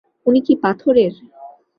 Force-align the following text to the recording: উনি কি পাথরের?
উনি 0.25 0.39
কি 0.45 0.53
পাথরের? 0.63 1.13